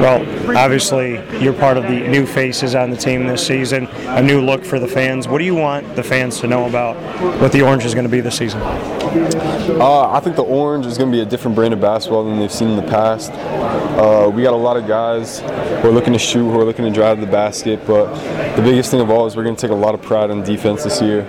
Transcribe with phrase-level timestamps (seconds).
[0.00, 0.20] Well,
[0.56, 4.64] obviously, you're part of the new faces on the team this season, a new look
[4.64, 5.28] for the fans.
[5.28, 6.96] What do you want the fans to know about
[7.40, 8.60] what the Orange is going to be this season?
[8.62, 12.38] Uh, I think the Orange is going to be a different brand of basketball than
[12.38, 13.30] they've seen in the past.
[13.32, 16.84] Uh, we got a lot of guys who are looking to shoot, who are looking
[16.84, 18.12] to drive the basket, but
[18.56, 20.42] the biggest thing of all is we're going to take a lot of pride in
[20.42, 21.22] defense this year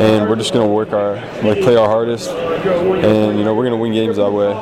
[0.00, 3.76] and we're just gonna work our like play our hardest, and you know we're gonna
[3.76, 4.52] win games that way.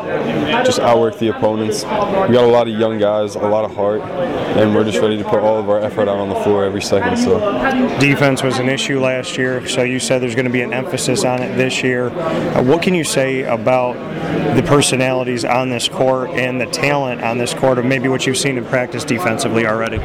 [0.65, 1.85] Just outwork the opponents.
[1.85, 5.19] We got a lot of young guys, a lot of heart, and we're just ready
[5.19, 7.17] to put all of our effort out on the floor every second.
[7.17, 7.39] So
[7.99, 11.25] defense was an issue last year, so you said there's going to be an emphasis
[11.25, 12.09] on it this year.
[12.09, 13.95] Uh, what can you say about
[14.57, 18.37] the personalities on this court and the talent on this court, of maybe what you've
[18.37, 19.99] seen in practice defensively already?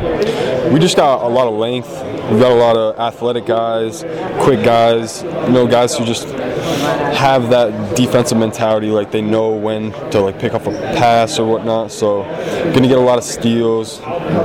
[0.71, 1.89] We just got a lot of length.
[2.31, 4.03] We've got a lot of athletic guys,
[4.43, 6.25] quick guys, you know, guys who just
[7.17, 11.47] have that defensive mentality, like they know when to like pick up a pass or
[11.47, 11.91] whatnot.
[11.91, 12.23] So,
[12.73, 13.99] gonna get a lot of steals,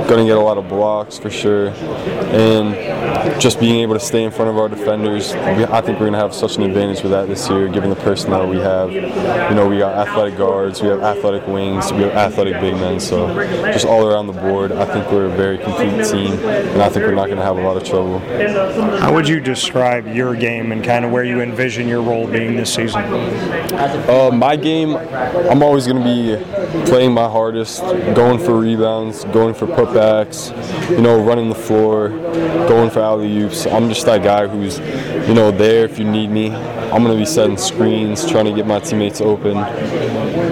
[0.07, 4.31] gonna get a lot of blocks for sure, and just being able to stay in
[4.31, 5.33] front of our defenders.
[5.33, 8.47] I think we're gonna have such an advantage with that this year, given the personnel
[8.47, 8.91] we have.
[8.91, 12.99] You know, we got athletic guards, we have athletic wings, we have athletic big men.
[12.99, 13.27] So,
[13.71, 17.05] just all around the board, I think we're a very complete team, and I think
[17.05, 18.19] we're not gonna have a lot of trouble.
[18.99, 22.55] How would you describe your game and kind of where you envision your role being
[22.55, 23.03] this season?
[23.03, 27.81] Uh, my game, I'm always going to be playing my hardest,
[28.15, 30.49] going for rebounds, going for putbacks,
[30.89, 33.65] you know, running the floor, going for alley oops.
[33.65, 34.79] I'm just that guy who's,
[35.27, 36.51] you know, there if you need me.
[36.51, 39.55] I'm going to be setting screens, trying to get my teammates open,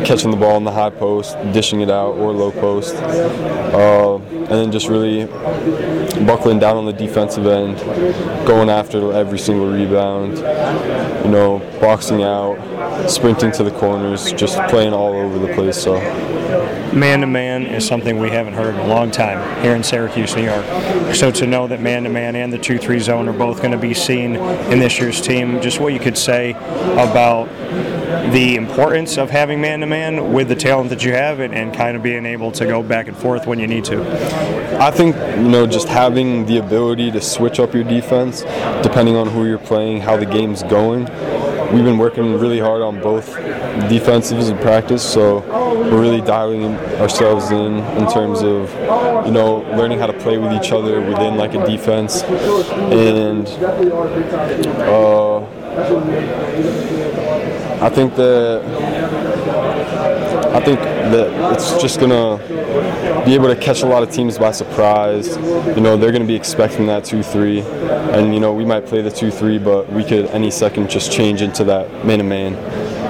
[0.04, 2.96] catching the ball in the high post, dishing it out, or low post.
[2.96, 5.26] Uh, and then just really
[6.26, 7.78] buckling down on the defensive end,
[8.48, 10.38] going after every single rebound,
[11.24, 12.58] you know, boxing out,
[13.08, 15.82] sprinting to the corners, just playing all over the place.
[15.82, 15.96] So
[16.94, 20.36] man to man is something we haven't heard in a long time here in Syracuse,
[20.36, 20.66] New York.
[21.16, 23.72] So to know that man to man and the 2 3 zone are both going
[23.72, 27.48] to be seen in this year's team, just what you could say about
[28.32, 31.74] the importance of having man to man with the talent that you have and, and,
[31.74, 34.02] kind of being able to go back and forth when you need to?
[34.80, 38.42] I think, you know, just having the ability to switch up your defense
[38.84, 41.08] depending on who you're playing, how the game's going
[41.74, 43.30] we've been working really hard on both
[43.90, 45.40] defensives in practice, so
[45.90, 48.74] we're really dialing ourselves in in terms of
[49.26, 53.48] you know learning how to play with each other within like a defense, and
[54.88, 55.38] uh,
[57.82, 59.01] I think that
[60.54, 62.38] I think that it's just gonna
[63.26, 65.38] be able to catch a lot of teams by surprise.
[65.38, 69.12] You know, they're gonna be expecting that two-three, and you know we might play the
[69.12, 72.56] two-three, but we could any second just change into that man-to-man,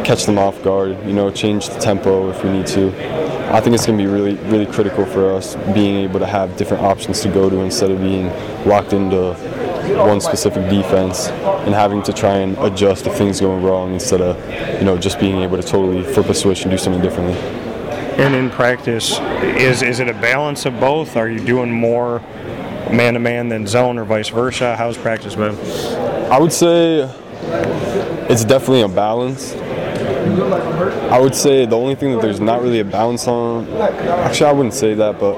[0.03, 0.97] catch them off guard.
[1.05, 2.91] You know, change the tempo if we need to.
[3.51, 6.55] I think it's going to be really, really critical for us being able to have
[6.55, 8.27] different options to go to instead of being
[8.65, 9.33] locked into
[9.97, 14.37] one specific defense and having to try and adjust if things going wrong instead of
[14.79, 17.35] you know just being able to totally flip a switch and do something differently.
[18.17, 21.15] And in practice, is is it a balance of both?
[21.15, 22.19] Are you doing more
[22.91, 24.75] man to man than zone or vice versa?
[24.75, 25.55] How's practice been?
[26.31, 27.09] I would say
[28.29, 29.53] it's definitely a balance.
[31.11, 34.53] I would say the only thing that there's not really a balance on, actually, I
[34.53, 35.37] wouldn't say that, but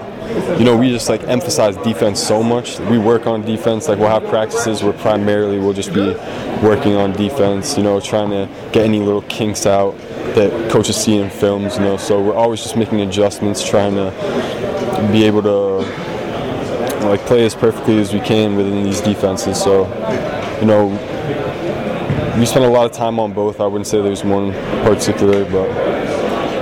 [0.57, 2.79] you know, we just like emphasize defense so much.
[2.79, 3.87] We work on defense.
[3.87, 6.13] Like we'll have practices where primarily we'll just be
[6.61, 7.77] working on defense.
[7.77, 9.97] You know, trying to get any little kinks out
[10.35, 11.75] that coaches see in films.
[11.75, 14.11] You know, so we're always just making adjustments, trying to
[15.11, 16.03] be able to
[17.07, 19.61] like play as perfectly as we can within these defenses.
[19.61, 19.87] So,
[20.59, 20.87] you know,
[22.37, 23.59] we spend a lot of time on both.
[23.59, 25.69] I wouldn't say there's one particular, but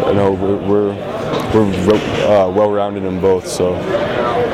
[0.08, 1.21] you know, we're, we're
[1.54, 3.48] we're uh, well rounded in both.
[3.48, 3.76] So